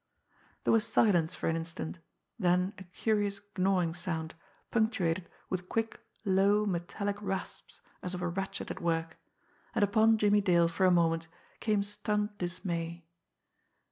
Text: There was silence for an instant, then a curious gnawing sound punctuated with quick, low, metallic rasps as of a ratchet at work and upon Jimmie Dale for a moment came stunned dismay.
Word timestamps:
There 0.63 0.71
was 0.73 0.83
silence 0.87 1.35
for 1.35 1.47
an 1.47 1.55
instant, 1.55 1.99
then 2.39 2.73
a 2.79 2.85
curious 2.85 3.39
gnawing 3.55 3.93
sound 3.93 4.33
punctuated 4.71 5.29
with 5.47 5.69
quick, 5.69 5.99
low, 6.25 6.65
metallic 6.65 7.21
rasps 7.21 7.81
as 8.01 8.15
of 8.15 8.23
a 8.23 8.27
ratchet 8.27 8.71
at 8.71 8.81
work 8.81 9.19
and 9.75 9.83
upon 9.83 10.17
Jimmie 10.17 10.41
Dale 10.41 10.67
for 10.67 10.87
a 10.87 10.89
moment 10.91 11.27
came 11.59 11.83
stunned 11.83 12.35
dismay. 12.39 13.05